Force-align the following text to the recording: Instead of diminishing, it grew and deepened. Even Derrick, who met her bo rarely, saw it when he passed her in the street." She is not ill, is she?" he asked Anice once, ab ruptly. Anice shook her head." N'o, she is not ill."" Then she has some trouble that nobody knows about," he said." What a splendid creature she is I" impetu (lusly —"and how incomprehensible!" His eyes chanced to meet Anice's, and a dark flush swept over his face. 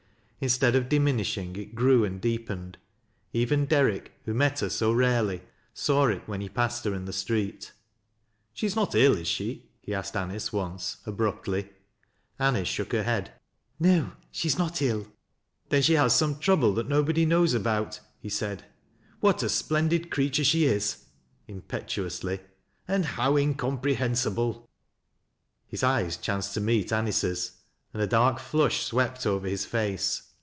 Instead 0.43 0.75
of 0.75 0.89
diminishing, 0.89 1.55
it 1.55 1.75
grew 1.75 2.03
and 2.03 2.19
deepened. 2.19 2.75
Even 3.31 3.67
Derrick, 3.67 4.13
who 4.25 4.33
met 4.33 4.59
her 4.61 4.71
bo 4.79 4.91
rarely, 4.91 5.43
saw 5.71 6.07
it 6.07 6.23
when 6.25 6.41
he 6.41 6.49
passed 6.49 6.83
her 6.83 6.95
in 6.95 7.05
the 7.05 7.13
street." 7.13 7.71
She 8.55 8.65
is 8.65 8.75
not 8.75 8.95
ill, 8.95 9.13
is 9.15 9.27
she?" 9.27 9.69
he 9.83 9.93
asked 9.93 10.15
Anice 10.17 10.51
once, 10.51 10.97
ab 11.05 11.19
ruptly. 11.19 11.69
Anice 12.39 12.67
shook 12.67 12.91
her 12.91 13.03
head." 13.03 13.33
N'o, 13.79 14.13
she 14.31 14.47
is 14.47 14.57
not 14.57 14.81
ill."" 14.81 15.05
Then 15.69 15.83
she 15.83 15.93
has 15.93 16.15
some 16.15 16.39
trouble 16.39 16.73
that 16.73 16.89
nobody 16.89 17.23
knows 17.23 17.53
about," 17.53 17.99
he 18.19 18.27
said." 18.27 18.65
What 19.19 19.43
a 19.43 19.47
splendid 19.47 20.09
creature 20.09 20.43
she 20.43 20.65
is 20.65 21.05
I" 21.47 21.51
impetu 21.51 22.03
(lusly 22.03 22.39
—"and 22.87 23.05
how 23.05 23.35
incomprehensible!" 23.37 24.67
His 25.69 25.83
eyes 25.83 26.17
chanced 26.17 26.55
to 26.55 26.61
meet 26.61 26.91
Anice's, 26.91 27.59
and 27.93 28.01
a 28.01 28.07
dark 28.07 28.39
flush 28.39 28.83
swept 28.83 29.27
over 29.27 29.47
his 29.47 29.65
face. 29.65 30.23